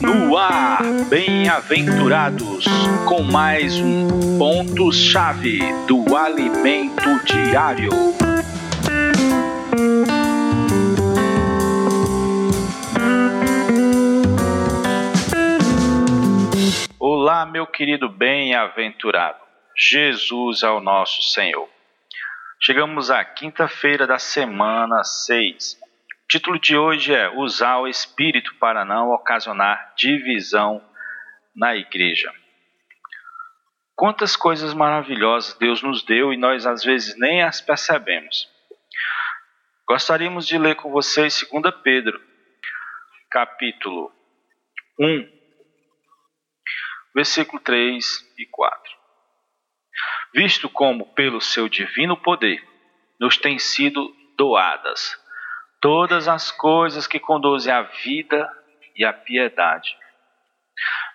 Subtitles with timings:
[0.00, 2.64] No ar, bem-aventurados,
[3.08, 7.90] com mais um ponto-chave do alimento diário.
[17.00, 19.40] Olá, meu querido bem-aventurado.
[19.76, 21.68] Jesus é o nosso Senhor.
[22.60, 25.82] Chegamos à quinta-feira da semana 6.
[26.24, 30.82] O título de hoje é Usar o Espírito para não ocasionar divisão
[31.54, 32.32] na igreja.
[33.94, 38.48] Quantas coisas maravilhosas Deus nos deu e nós às vezes nem as percebemos.
[39.86, 42.20] Gostaríamos de ler com vocês 2 Pedro,
[43.30, 44.10] capítulo
[44.98, 45.28] 1,
[47.14, 48.94] versículo 3 e 4
[50.34, 52.60] visto como, pelo seu divino poder,
[53.20, 55.16] nos têm sido doadas
[55.84, 58.50] todas as coisas que conduzem à vida
[58.96, 59.94] e à piedade.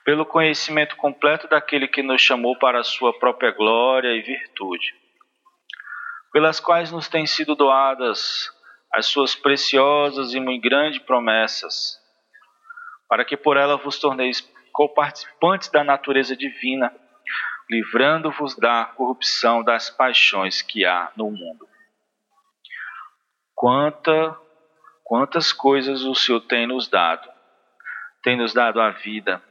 [0.06, 4.94] Pelo conhecimento completo daquele que nos chamou para a sua própria glória e virtude,
[6.32, 8.48] pelas quais nos têm sido doadas
[8.94, 12.00] as suas preciosas e muito grandes promessas,
[13.08, 16.94] para que por ela vos torneis coparticipantes da natureza divina
[17.68, 21.68] livrando-vos da corrupção das paixões que há no mundo.
[23.56, 24.38] Quanta,
[25.10, 27.28] quantas coisas o Senhor tem nos dado.
[28.22, 29.42] Tem nos dado a vida,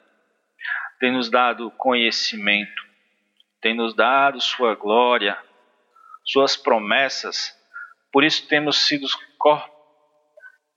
[1.00, 2.82] tem nos dado conhecimento,
[3.60, 5.36] tem nos dado sua glória,
[6.24, 7.52] suas promessas.
[8.12, 9.08] Por isso temos sido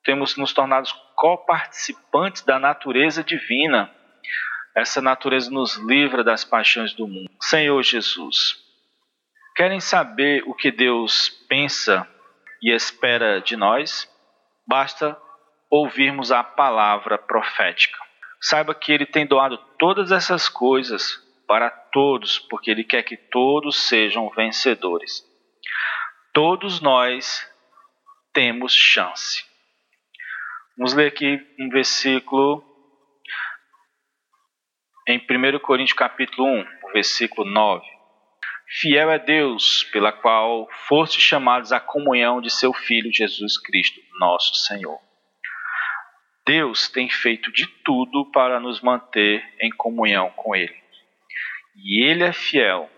[0.03, 3.93] temos nos tornado coparticipantes da natureza divina
[4.75, 7.29] essa natureza nos livra das paixões do mundo.
[7.41, 8.55] Senhor Jesus,
[9.55, 12.07] querem saber o que Deus pensa
[12.61, 14.09] e espera de nós?
[14.72, 15.22] Basta
[15.69, 17.97] ouvirmos a palavra profética.
[18.39, 23.90] Saiba que Ele tem doado todas essas coisas para todos, porque Ele quer que todos
[23.90, 25.25] sejam vencedores.
[26.34, 27.45] Todos nós
[28.31, 29.44] temos chance.
[30.78, 32.63] Vamos ler aqui um versículo
[35.06, 37.85] em 1 Coríntios capítulo 1, versículo 9.
[38.79, 44.55] Fiel é Deus, pela qual foste chamados à comunhão de seu Filho Jesus Cristo, nosso
[44.55, 44.97] Senhor.
[46.45, 50.73] Deus tem feito de tudo para nos manter em comunhão com Ele.
[51.75, 52.89] E Ele é fiel,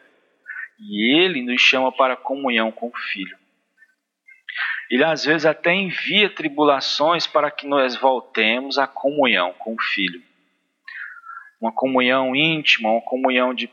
[0.79, 3.35] e Ele nos chama para comunhão com o Filho.
[4.91, 10.21] Ele às vezes até envia tribulações para que nós voltemos à comunhão com o Filho
[11.63, 13.71] uma comunhão íntima, uma comunhão de,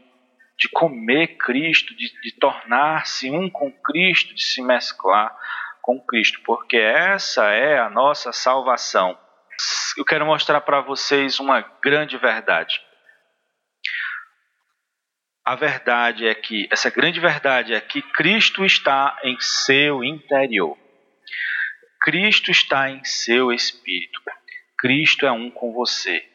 [0.61, 5.35] de comer Cristo, de, de tornar-se um com Cristo, de se mesclar
[5.81, 9.19] com Cristo, porque essa é a nossa salvação.
[9.97, 12.79] Eu quero mostrar para vocês uma grande verdade.
[15.43, 20.77] A verdade é que, essa grande verdade é que Cristo está em seu interior.
[22.03, 24.21] Cristo está em seu espírito.
[24.79, 26.30] Cristo é um com você.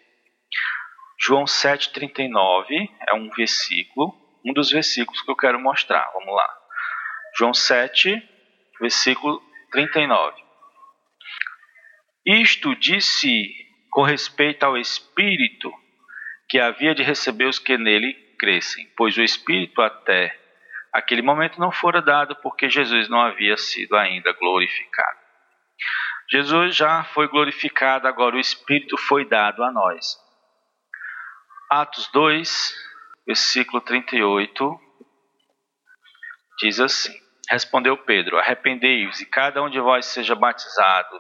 [1.26, 4.16] João 7,39 é um versículo,
[4.46, 6.08] um dos versículos que eu quero mostrar.
[6.14, 6.48] Vamos lá.
[7.36, 8.22] João 7,
[8.80, 9.42] versículo
[9.72, 10.40] 39.
[12.28, 13.52] Isto disse
[13.90, 15.74] com respeito ao Espírito
[16.48, 20.38] que havia de receber os que nele crescem, pois o Espírito até
[20.94, 25.18] aquele momento não fora dado porque Jesus não havia sido ainda glorificado.
[26.30, 30.24] Jesus já foi glorificado, agora o Espírito foi dado a nós.
[31.70, 32.76] Atos 2,
[33.26, 34.80] versículo 38,
[36.60, 37.14] diz assim:
[37.50, 41.20] Respondeu Pedro: Arrependei-vos e cada um de vós seja batizado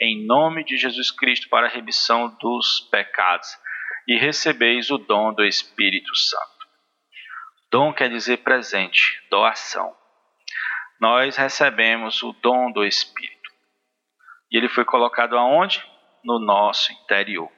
[0.00, 3.48] em nome de Jesus Cristo para a remissão dos pecados
[4.08, 6.66] e recebeis o dom do Espírito Santo.
[7.70, 9.94] Dom quer dizer presente, doação.
[11.00, 13.50] Nós recebemos o dom do Espírito.
[14.50, 15.84] E ele foi colocado aonde?
[16.24, 17.50] No nosso interior.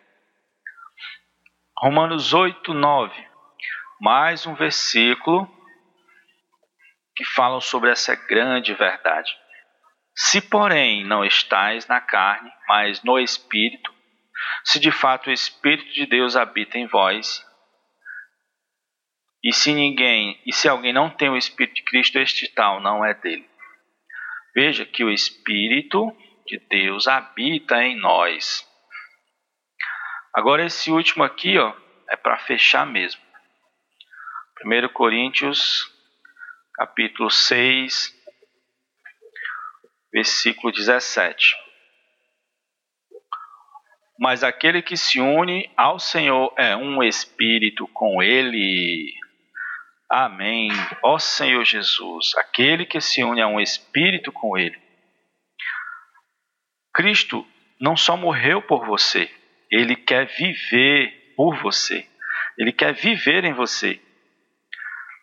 [1.82, 3.29] Romanos 8, 9.
[4.00, 5.50] Mais um versículo
[7.17, 9.37] que falam sobre essa grande verdade.
[10.14, 13.93] Se, porém, não estais na carne, mas no Espírito,
[14.62, 17.44] se de fato o Espírito de Deus habita em vós,
[19.43, 23.05] e se ninguém, e se alguém não tem o Espírito de Cristo, este tal não
[23.05, 23.50] é dele.
[24.55, 28.70] Veja que o Espírito de Deus habita em nós.
[30.34, 31.75] Agora esse último aqui, ó,
[32.08, 33.20] é para fechar mesmo.
[34.64, 35.93] 1 Coríntios,
[36.75, 38.14] capítulo 6,
[40.11, 41.55] versículo 17.
[44.19, 49.12] Mas aquele que se une ao Senhor é um espírito com ele.
[50.08, 50.70] Amém.
[51.02, 54.81] Ó Senhor Jesus, aquele que se une a um espírito com ele.
[56.94, 57.46] Cristo
[57.81, 59.31] não só morreu por você,
[59.72, 62.06] ele quer viver por você.
[62.58, 63.98] Ele quer viver em você.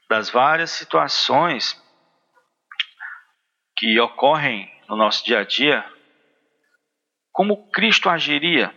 [0.10, 1.80] Das várias situações
[3.78, 5.86] que ocorrem no nosso dia a dia,
[7.31, 8.74] como Cristo agiria?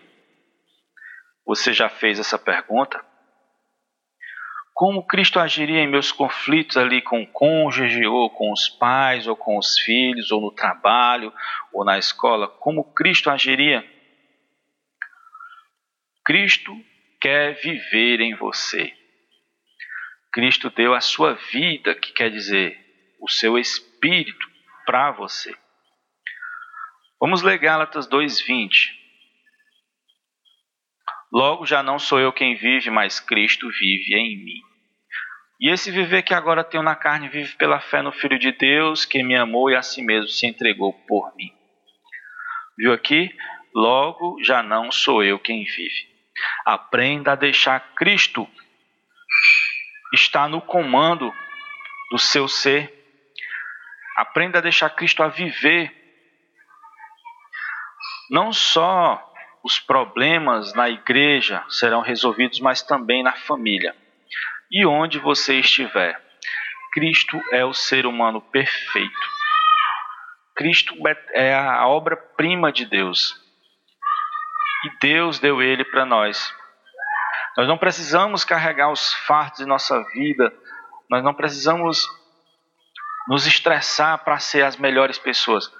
[1.46, 3.02] Você já fez essa pergunta?
[4.74, 9.34] Como Cristo agiria em meus conflitos ali com o cônjuge, ou com os pais, ou
[9.34, 11.32] com os filhos, ou no trabalho,
[11.72, 12.46] ou na escola?
[12.46, 13.84] Como Cristo agiria?
[16.24, 16.72] Cristo
[17.20, 18.92] quer viver em você.
[20.32, 22.78] Cristo deu a sua vida, que quer dizer
[23.20, 24.50] o seu espírito,
[24.86, 25.54] para você.
[27.20, 28.92] Vamos ler Gálatas 2:20.
[31.32, 34.60] Logo já não sou eu quem vive, mas Cristo vive em mim.
[35.60, 39.04] E esse viver que agora tenho na carne vive pela fé no Filho de Deus,
[39.04, 41.52] que me amou e a si mesmo se entregou por mim.
[42.76, 43.30] Viu aqui?
[43.74, 46.11] Logo já não sou eu quem vive.
[46.64, 48.48] Aprenda a deixar Cristo
[50.12, 51.32] estar no comando
[52.10, 52.92] do seu ser.
[54.16, 55.92] Aprenda a deixar Cristo a viver.
[58.30, 59.32] Não só
[59.64, 63.94] os problemas na igreja serão resolvidos, mas também na família.
[64.70, 66.20] E onde você estiver,
[66.92, 69.32] Cristo é o ser humano perfeito.
[70.54, 70.94] Cristo
[71.32, 73.41] é a obra-prima de Deus.
[74.84, 76.52] E Deus deu ele para nós.
[77.56, 80.52] Nós não precisamos carregar os fardos de nossa vida,
[81.08, 82.06] nós não precisamos
[83.28, 85.70] nos estressar para ser as melhores pessoas.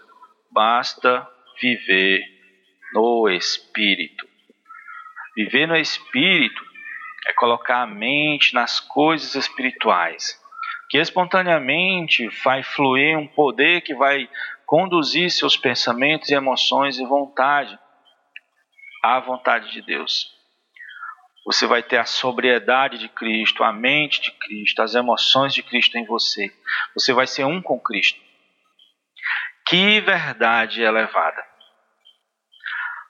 [0.51, 1.27] Basta
[1.61, 2.21] viver
[2.93, 4.27] no Espírito.
[5.35, 6.63] Viver no Espírito
[7.27, 10.39] é colocar a mente nas coisas espirituais,
[10.91, 14.29] que espontaneamente vai fluir um poder que vai
[14.67, 17.79] conduzir seus pensamentos e emoções e vontade
[19.03, 20.33] à vontade de Deus.
[21.45, 25.99] Você vai ter a sobriedade de Cristo, a mente de Cristo, as emoções de Cristo
[25.99, 26.55] em você.
[26.95, 28.21] Você vai ser um com Cristo.
[29.67, 31.45] Que verdade elevada!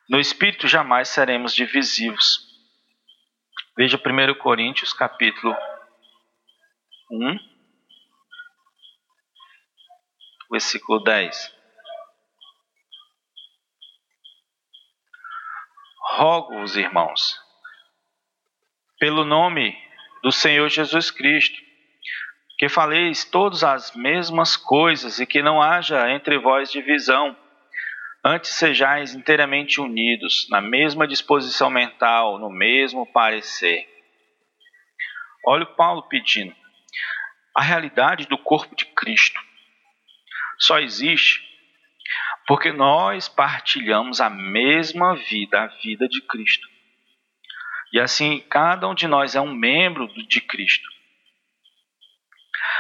[0.09, 2.51] No espírito jamais seremos divisivos.
[3.77, 5.57] Veja 1 Coríntios capítulo
[7.11, 7.39] 1,
[10.51, 11.62] versículo 10.
[16.23, 17.37] Rogo-vos, irmãos,
[19.01, 19.77] pelo nome
[20.23, 21.61] do Senhor Jesus Cristo,
[22.61, 27.37] que faleis todas as mesmas coisas e que não haja entre vós divisão,
[28.25, 33.85] antes sejais inteiramente unidos, na mesma disposição mental, no mesmo parecer.
[35.45, 36.55] Olha o Paulo pedindo.
[37.57, 39.41] A realidade do corpo de Cristo
[40.57, 41.52] só existe
[42.53, 46.69] porque nós partilhamos a mesma vida, a vida de Cristo.
[47.91, 50.87] E assim, cada um de nós é um membro de Cristo.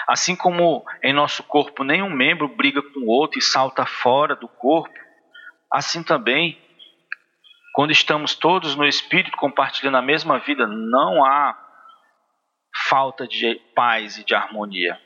[0.06, 4.46] Assim como em nosso corpo nenhum membro briga com o outro e salta fora do
[4.46, 4.92] corpo,
[5.72, 6.60] assim também,
[7.72, 11.58] quando estamos todos no Espírito compartilhando a mesma vida, não há
[12.91, 15.00] falta de paz e de harmonia.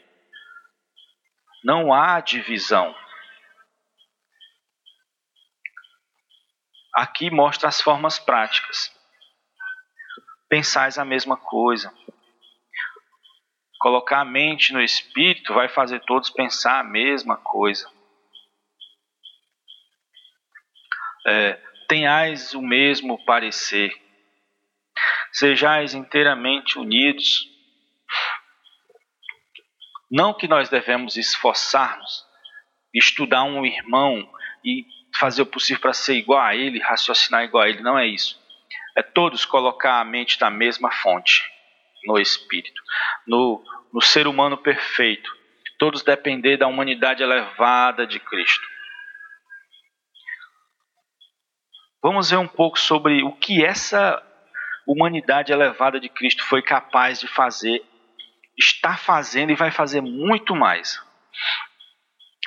[1.63, 2.93] Não há divisão.
[6.97, 8.91] Aqui mostra as formas práticas.
[10.49, 11.93] Pensais a mesma coisa.
[13.79, 17.87] Colocar a mente no espírito vai fazer todos pensar a mesma coisa.
[21.27, 23.93] É, tenhais o mesmo parecer.
[25.33, 27.47] Sejais inteiramente unidos.
[30.11, 32.25] Não que nós devemos esforçar-nos,
[32.95, 34.27] estudar um irmão
[34.65, 38.07] e fazer o possível para ser igual a ele, raciocinar igual a ele, não é
[38.07, 38.39] isso.
[38.97, 41.43] É todos colocar a mente na mesma fonte,
[42.05, 42.81] no espírito,
[43.27, 45.31] no, no ser humano perfeito,
[45.79, 48.67] todos depender da humanidade elevada de Cristo.
[52.03, 54.23] Vamos ver um pouco sobre o que essa
[54.87, 57.85] humanidade elevada de Cristo foi capaz de fazer,
[58.57, 61.03] está fazendo e vai fazer muito mais.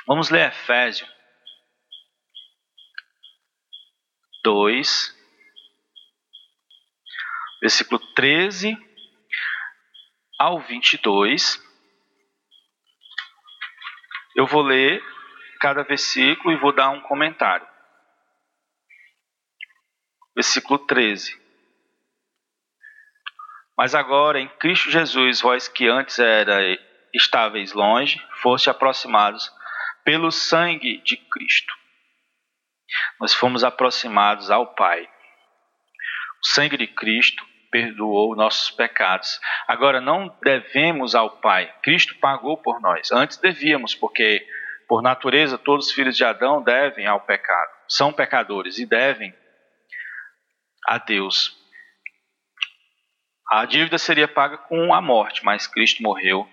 [0.06, 1.19] Vamos ler Efésios
[4.42, 5.16] 2,
[7.60, 8.76] versículo 13
[10.38, 11.62] ao 22.
[14.34, 15.02] Eu vou ler
[15.60, 17.66] cada versículo e vou dar um comentário.
[20.34, 21.38] Versículo 13.
[23.76, 26.60] Mas agora em Cristo Jesus, vós que antes era
[27.14, 29.50] estáveis longe, foste aproximados
[30.04, 31.79] pelo sangue de Cristo.
[33.20, 35.02] Nós fomos aproximados ao Pai.
[36.42, 39.40] O sangue de Cristo perdoou nossos pecados.
[39.68, 41.72] Agora não devemos ao Pai.
[41.82, 43.12] Cristo pagou por nós.
[43.12, 44.44] Antes devíamos, porque
[44.88, 47.70] por natureza todos os filhos de Adão devem ao pecado.
[47.88, 49.34] São pecadores e devem
[50.86, 51.56] a Deus.
[53.50, 56.48] A dívida seria paga com a morte, mas Cristo morreu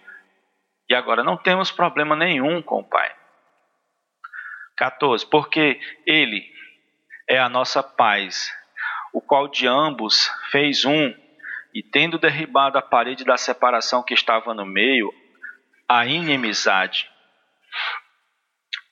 [0.89, 3.13] e agora não temos problema nenhum com o Pai.
[4.77, 5.25] 14.
[5.25, 6.49] Porque Ele
[7.27, 8.51] é a nossa paz,
[9.13, 11.13] o qual de ambos fez um,
[11.73, 15.11] e tendo derribado a parede da separação que estava no meio,
[15.89, 17.09] a inimizade.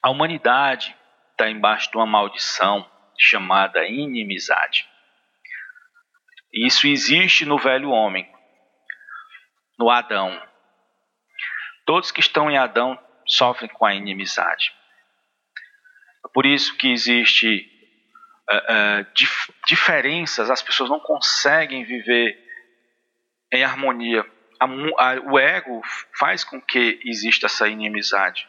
[0.02, 0.96] A humanidade
[1.32, 4.88] está embaixo de uma maldição chamada inimizade.
[6.54, 8.30] Isso existe no velho homem,
[9.78, 10.42] no Adão.
[11.86, 14.72] Todos que estão em Adão sofrem com a inimizade.
[16.26, 17.70] É por isso que existe
[18.50, 22.36] uh, uh, dif diferenças, as pessoas não conseguem viver
[23.54, 24.26] em harmonia.
[24.60, 25.82] A, a, o ego
[26.18, 28.48] faz com que exista essa inimizade.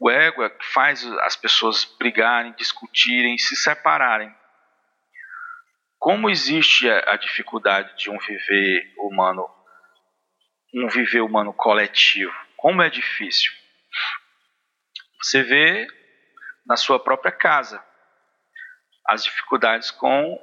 [0.00, 4.34] O ego é que faz as pessoas brigarem, discutirem, se separarem.
[5.98, 9.46] Como existe a, a dificuldade de um viver humano,
[10.74, 12.32] um viver humano coletivo?
[12.56, 13.52] Como é difícil.
[15.20, 15.86] Você vê
[16.68, 17.82] na sua própria casa
[19.08, 20.38] as dificuldades com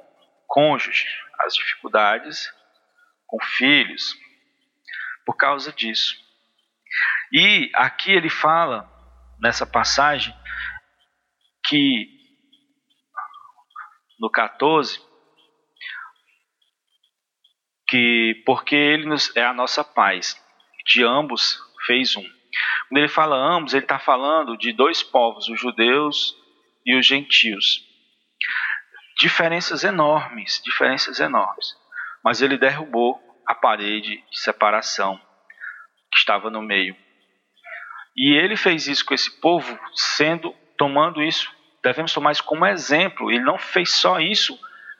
[0.48, 1.06] cônjuge,
[1.40, 2.52] as dificuldades
[3.26, 4.12] com filhos,
[5.24, 6.16] por causa disso.
[7.32, 8.90] E aqui ele fala,
[9.40, 10.34] nessa passagem,
[11.64, 12.08] que
[14.18, 15.00] no 14,
[17.88, 20.40] que porque ele nos, é a nossa paz,
[20.86, 22.35] de ambos fez um.
[22.88, 26.34] Quando ele fala ambos, ele está falando de dois povos, os judeus
[26.84, 27.84] e os gentios.
[29.18, 31.74] Diferenças enormes, diferenças enormes
[32.26, 35.16] mas ele derrubou a parede de separação
[36.10, 36.96] que estava no meio.
[38.16, 41.48] E ele fez isso com esse povo, sendo tomando isso,
[41.84, 43.30] devemos tomar isso como exemplo.
[43.30, 44.58] Ele não fez só isso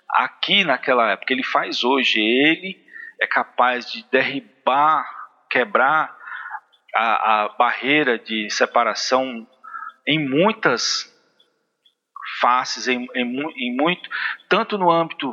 [0.09, 2.21] aqui naquela época, ele faz hoje.
[2.21, 2.81] Ele
[3.21, 5.05] é capaz de derribar,
[5.51, 6.16] quebrar
[6.97, 9.47] a, a barreira de separação
[10.07, 11.13] em muitas
[12.41, 14.09] faces, em, em, em muito,
[14.49, 15.31] tanto no âmbito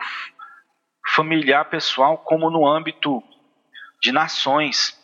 [1.15, 3.23] familiar, pessoal, como no âmbito
[4.01, 4.99] de nações.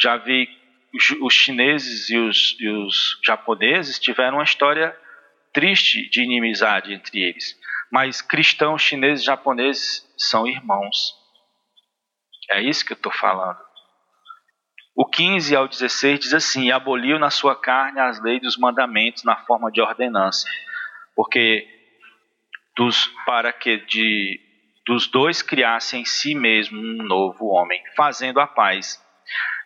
[0.00, 0.48] Já vi
[1.20, 4.96] os chineses e os, e os japoneses tiveram uma história
[5.52, 7.56] triste de inimizade entre eles.
[7.90, 11.14] Mas cristãos, chineses e japoneses são irmãos.
[12.50, 13.71] É isso que eu estou falando.
[14.94, 19.36] O 15 ao 16 diz assim: aboliu na sua carne as leis dos mandamentos na
[19.36, 20.46] forma de ordenança,
[21.16, 21.66] porque
[22.76, 24.40] dos, para que de,
[24.86, 29.02] dos dois criassem em si mesmo um novo homem, fazendo a paz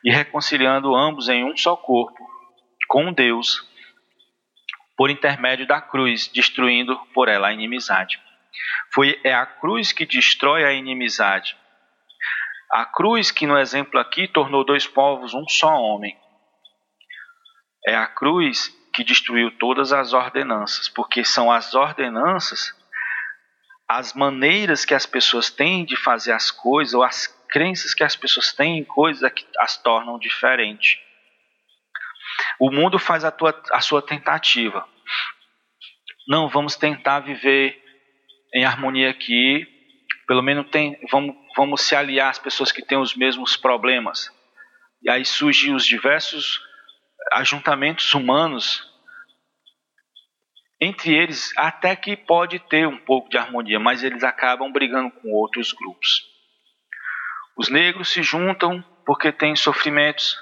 [0.04, 2.25] e reconciliando ambos em um só corpo
[2.88, 3.68] com Deus
[4.97, 8.18] por intermédio da cruz, destruindo por ela a inimizade.
[8.95, 11.56] Foi é a cruz que destrói a inimizade.
[12.71, 16.17] A cruz que no exemplo aqui tornou dois povos um só homem.
[17.87, 22.75] É a cruz que destruiu todas as ordenanças, porque são as ordenanças
[23.89, 28.17] as maneiras que as pessoas têm de fazer as coisas, ou as crenças que as
[28.17, 30.99] pessoas têm em coisas é que as tornam diferentes.
[32.59, 34.87] O mundo faz a, tua, a sua tentativa.
[36.29, 37.81] Não, vamos tentar viver
[38.53, 39.65] em harmonia aqui.
[40.26, 44.30] Pelo menos tem, vamos, vamos se aliar às pessoas que têm os mesmos problemas.
[45.02, 46.61] E aí surgem os diversos
[47.33, 48.85] ajuntamentos humanos
[50.80, 55.33] entre eles, até que pode ter um pouco de harmonia, mas eles acabam brigando com
[55.33, 56.23] outros grupos.
[57.56, 60.37] Os negros se juntam porque têm sofrimentos,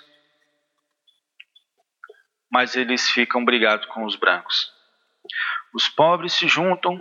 [2.50, 4.72] mas eles ficam brigados com os brancos.
[5.72, 7.00] Os pobres se juntam,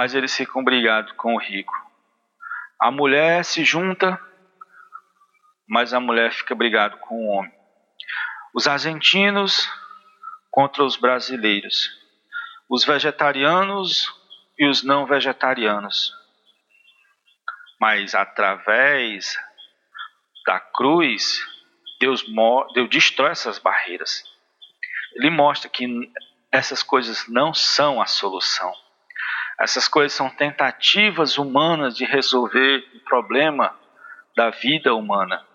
[0.00, 1.74] mas eles ficam brigados com o rico.
[2.80, 4.18] A mulher se junta,
[5.68, 7.52] mas a mulher fica brigado com o homem.
[8.54, 9.70] Os argentinos
[10.50, 11.90] contra os brasileiros,
[12.66, 14.10] os vegetarianos
[14.58, 16.14] e os não vegetarianos.
[17.78, 19.38] Mas através
[20.46, 21.46] da cruz,
[22.00, 22.24] Deus,
[22.72, 24.24] Deus destrói essas barreiras.
[25.16, 26.10] Ele mostra que
[26.50, 28.72] essas coisas não são a solução.
[29.60, 33.78] Essas coisas são tentativas humanas de resolver o problema
[34.34, 35.46] da vida humana.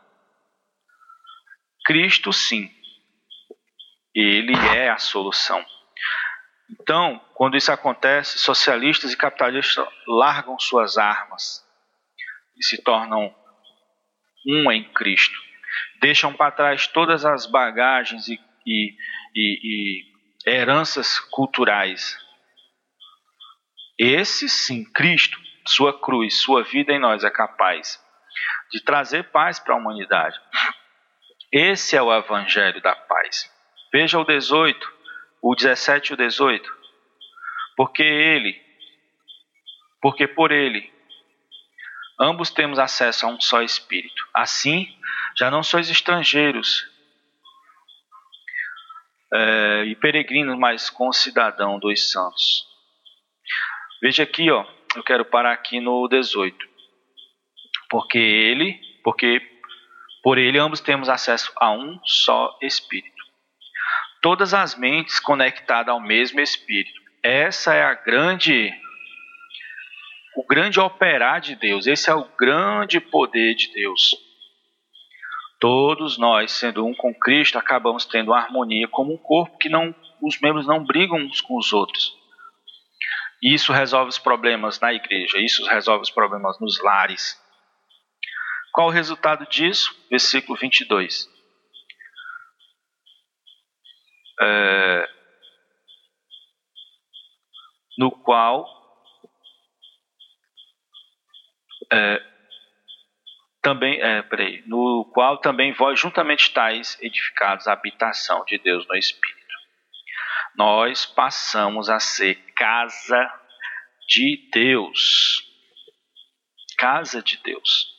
[1.83, 2.69] Cristo, sim,
[4.13, 5.65] ele é a solução.
[6.69, 11.63] Então, quando isso acontece, socialistas e capitalistas largam suas armas
[12.57, 13.33] e se tornam
[14.47, 15.39] um em Cristo.
[15.99, 18.95] Deixam para trás todas as bagagens e, e,
[19.35, 20.03] e,
[20.45, 22.23] e heranças culturais.
[23.97, 28.03] Esse sim, Cristo, sua cruz, sua vida em nós é capaz
[28.71, 30.39] de trazer paz para a humanidade.
[31.51, 33.49] Esse é o evangelho da paz.
[33.91, 34.93] Veja o 18,
[35.41, 36.75] o 17 e o 18.
[37.77, 38.61] Porque ele,
[40.01, 40.91] porque por ele,
[42.19, 44.27] ambos temos acesso a um só Espírito.
[44.33, 44.93] Assim,
[45.37, 46.85] já não sois estrangeiros
[49.33, 52.74] é, e peregrinos, mas concidadão dos santos.
[54.05, 54.63] Veja aqui, ó,
[54.95, 56.55] eu quero parar aqui no 18.
[57.89, 59.41] Porque ele, porque
[60.21, 63.15] por ele ambos temos acesso a um só Espírito
[64.25, 66.99] todas as mentes conectadas ao mesmo Espírito.
[67.21, 68.73] Essa é a grande
[70.35, 74.15] o grande operar de Deus, esse é o grande poder de Deus.
[75.59, 80.39] Todos nós, sendo um com Cristo, acabamos tendo harmonia como um corpo que não os
[80.41, 82.11] membros não brigam uns com os outros.
[83.45, 87.39] Isso resolve os problemas na igreja, isso resolve os problemas nos lares.
[88.73, 89.95] Qual o resultado disso?
[90.09, 91.33] Versículo 22
[94.41, 95.09] é,
[97.97, 98.67] no qual
[101.91, 102.21] é,
[103.61, 108.95] também é, peraí, no qual também vós juntamente estáis edificados a habitação de Deus no
[108.95, 109.44] Espírito.
[110.57, 113.31] Nós passamos a ser casa
[114.07, 115.43] de Deus.
[116.77, 117.93] Casa de Deus.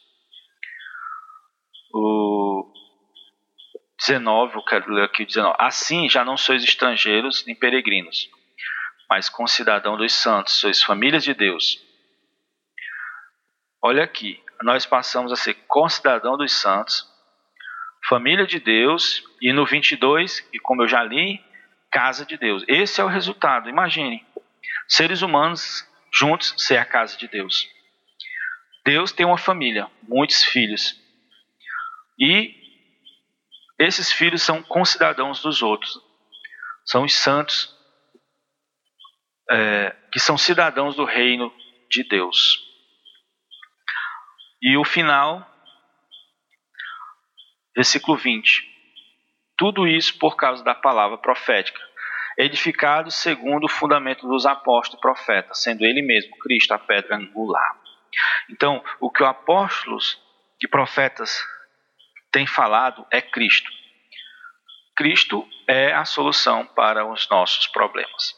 [1.92, 2.72] O,
[3.98, 5.56] 19, eu quero ler aqui 19.
[5.58, 8.30] Assim já não sois estrangeiros nem peregrinos,
[9.08, 11.82] mas concidadão dos santos, sois famílias de Deus.
[13.82, 17.06] Olha aqui, nós passamos a ser concidadão dos santos,
[18.08, 21.40] família de Deus, e no 22, e como eu já li,
[21.90, 22.64] casa de Deus.
[22.68, 24.24] Esse é o resultado, imagine.
[24.88, 27.68] Seres humanos juntos ser a casa de Deus.
[28.84, 31.00] Deus tem uma família, muitos filhos.
[32.18, 32.54] E
[33.78, 36.00] esses filhos são concidadãos dos outros.
[36.84, 37.74] São os santos
[39.50, 41.52] é, que são cidadãos do reino
[41.90, 42.64] de Deus.
[44.62, 45.46] E o final,
[47.74, 48.75] versículo 20.
[49.56, 51.80] Tudo isso por causa da palavra profética,
[52.36, 57.76] edificado segundo o fundamento dos apóstolos e profetas, sendo ele mesmo Cristo a pedra angular.
[58.50, 60.20] Então, o que os apóstolos
[60.62, 61.42] e profetas
[62.30, 63.70] tem falado é Cristo.
[64.94, 68.34] Cristo é a solução para os nossos problemas.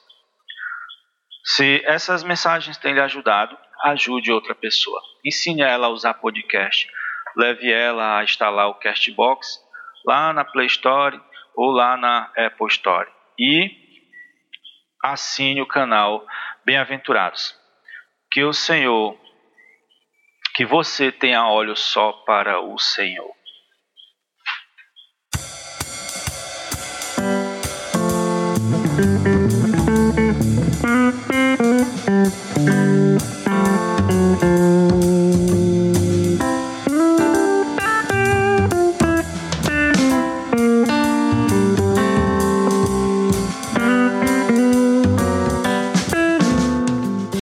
[1.44, 5.00] Se essas mensagens têm lhe ajudado, ajude outra pessoa.
[5.24, 6.90] Ensine ela a usar podcast.
[7.36, 9.60] Leve ela a instalar o Castbox
[10.08, 11.20] lá na Play Store
[11.54, 13.06] ou lá na Apple Store.
[13.38, 13.70] E
[15.04, 16.26] assine o canal
[16.64, 17.54] Bem-aventurados.
[18.30, 19.18] Que o Senhor,
[20.54, 23.37] que você tenha olhos só para o Senhor.